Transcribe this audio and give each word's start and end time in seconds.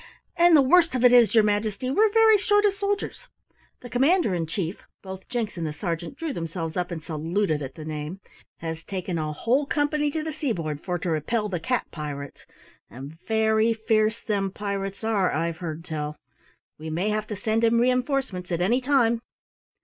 "And 0.35 0.57
the 0.57 0.63
worst 0.63 0.95
of 0.95 1.03
it 1.03 1.13
is, 1.13 1.35
your 1.35 1.43
Majesty, 1.43 1.91
we're 1.91 2.11
very 2.11 2.39
short 2.39 2.65
of 2.65 2.73
soldiers. 2.73 3.27
The 3.81 3.89
Commander 3.91 4.33
in 4.33 4.47
Chief" 4.47 4.81
both 5.03 5.29
Jinks 5.29 5.57
and 5.57 5.67
the 5.67 5.73
sergeant 5.73 6.17
drew 6.17 6.33
themselves 6.33 6.75
up 6.75 6.89
and 6.89 7.03
saluted 7.03 7.61
at 7.61 7.75
the 7.75 7.85
name 7.85 8.19
"has 8.61 8.83
taken 8.83 9.19
a 9.19 9.31
whole 9.31 9.67
company 9.67 10.09
to 10.09 10.23
the 10.23 10.33
seaboard 10.33 10.81
for 10.81 10.97
to 10.97 11.11
repel 11.11 11.49
the 11.49 11.59
cat 11.59 11.85
pirates, 11.91 12.47
and 12.89 13.19
very 13.27 13.75
fierce 13.75 14.19
them 14.23 14.49
pirates 14.49 15.03
are, 15.03 15.31
I've 15.31 15.57
heard 15.57 15.85
tell. 15.85 16.15
We 16.79 16.89
may 16.89 17.09
have 17.09 17.27
to 17.27 17.35
send 17.35 17.63
him 17.63 17.79
reinforcements 17.79 18.51
at 18.51 18.59
any 18.59 18.81
time." 18.81 19.21